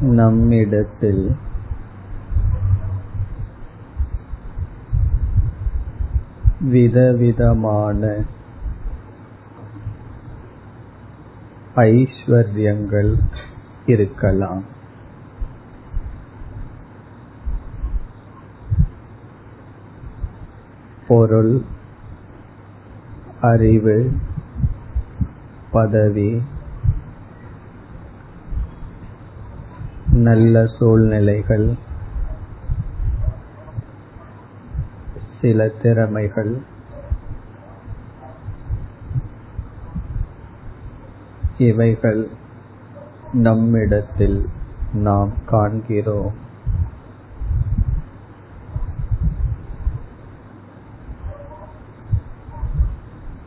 [0.00, 1.36] நம்மிடத்தில்.
[6.60, 8.24] விதவிதமான
[11.76, 13.18] ஐஸ்வர்யங்கள்
[13.86, 14.64] இருக்கலாம்.
[21.08, 21.62] பொருள்
[23.40, 24.12] அறிவு
[25.70, 26.42] பதவி
[30.12, 31.74] நல்ல சூழ்நிலைகள்
[35.40, 36.58] சில திறமைகள்
[41.58, 42.28] இவைகள்
[43.32, 44.48] நம்மிடத்தில்
[44.92, 46.48] நாம் காண்கிறோம்.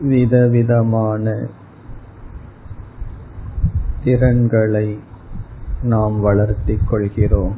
[0.00, 1.46] விதவிதமான
[4.04, 5.07] திறன்களை
[5.82, 7.56] நாம் வளர்த்திக் கொள்கிறோம்.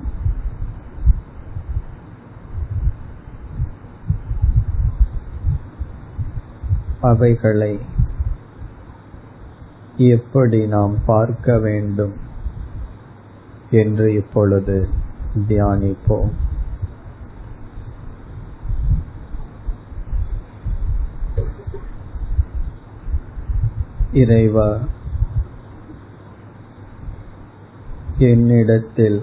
[7.01, 7.79] அவைகளை
[9.97, 12.13] எப்படி நாம் பார்க்க வேண்டும்
[13.71, 14.89] என்று இப்பொழுது
[15.49, 16.31] தியானிப்போம்.
[24.13, 24.79] இறைவா
[28.21, 29.23] என்னிடத்தில்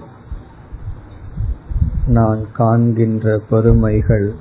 [2.06, 4.34] நான் காண்கின்ற பெருமைகள்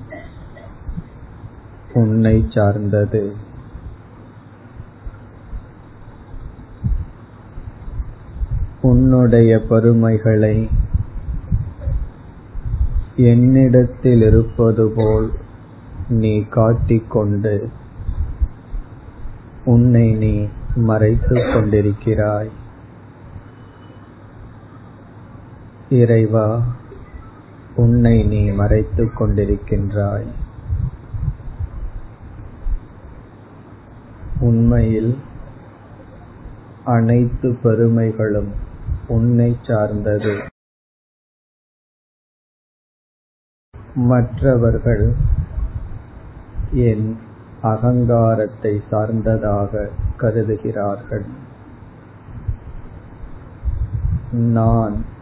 [1.94, 3.32] உன்னை சார்ந்தது.
[8.82, 10.70] உன்னுடைய பெருமைகளை
[13.16, 15.32] என்னிடத்தில் இருப்பது போல்
[16.10, 17.70] நீ காட்டிக்கொண்டு
[19.66, 22.50] உன்னை நீ மறைத்துக் கொண்டிருக்கிறாய்.
[25.90, 26.62] இறைவா
[27.76, 30.28] உன்னை நீ மறைத்துக் கொண்டிருக்கின்றாய்.
[34.40, 35.18] உண்மையில்
[36.86, 38.52] அனைத்து பெருமைகளும்
[39.08, 40.42] உன்னை சார்ந்தது.
[43.96, 45.14] மற்றவர்கள்
[46.74, 47.18] என்
[47.62, 51.26] அகங்காரத்தை சார்ந்ததாக கருதுகிறார்கள்.
[54.32, 55.16] நான்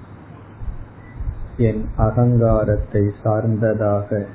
[1.58, 4.26] என் அகங்காரத்தை சார்ந்ததாக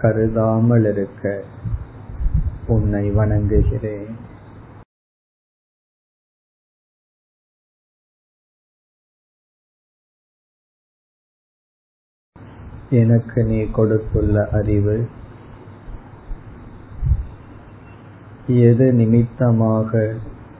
[0.00, 1.44] கருதாமல் இருக்க
[2.66, 4.10] உன்னை வணங்குகிறேன்.
[12.90, 15.06] எனக்கு நீ கொடுத்துள்ள அறிவு
[18.46, 20.14] எது நிமித்தமாக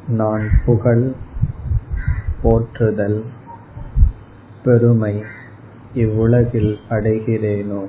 [0.09, 1.13] நான் புகழ்
[2.43, 3.25] போற்றுதல்
[4.65, 5.25] பெருமை
[5.95, 7.87] இவ்வுலகில் அடைகிறேனோ?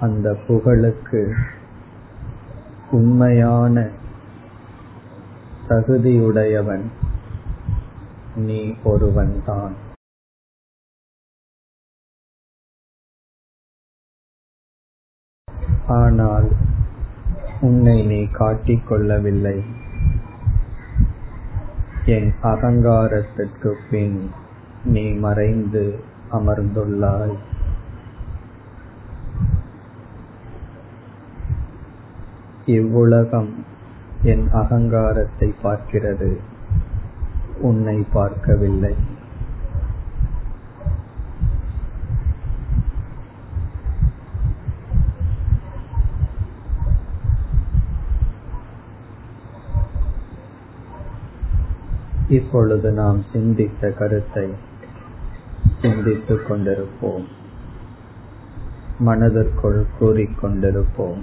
[0.00, 1.34] அந்த புகழுக்கு
[2.90, 3.88] உண்மையான
[5.68, 6.82] தகுதியுடையவன்
[8.36, 9.72] நீ ஒருவன்தான்.
[15.86, 16.48] ஆனால்
[17.60, 19.88] உன்னை நீ காட்டிக் கொள்ளவில்லை.
[22.10, 24.30] என் அகங்காரத்திற்கு பின்
[24.84, 25.84] நீ மறைந்து
[26.32, 27.36] அமர்ந்துள்ளாய்.
[32.66, 33.52] இவ்வுலகம்
[34.22, 36.36] என் அகங்காரத்தை பார்க்கிறது.
[37.60, 38.94] உன்னை பார்க்கவில்லை.
[52.30, 54.48] இப்பொழுது நாம் சிந்தித்த கருத்தை
[55.82, 57.24] சிந்தித்துக் கொண்டிருப்போம்.
[58.98, 61.22] மனதிற்குள் கூறிக்கொண்டிருப்போம்.